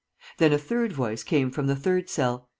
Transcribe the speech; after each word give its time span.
Then 0.39 0.51
a 0.51 0.57
third 0.57 0.93
voice 0.93 1.21
came 1.21 1.51
from 1.51 1.67
the 1.67 1.75
third 1.75 2.09
cell. 2.09 2.49